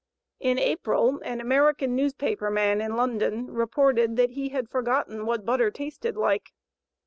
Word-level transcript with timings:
In 0.39 0.57
April 0.57 1.21
an 1.23 1.39
American 1.39 1.95
newspaper 1.95 2.49
man 2.49 2.81
in 2.81 2.95
London 2.95 3.51
reported 3.53 4.15
that 4.15 4.31
he 4.31 4.49
had 4.49 4.67
forgotten 4.67 5.27
what 5.27 5.45
butter 5.45 5.69
tasted 5.69 6.17
like. 6.17 6.53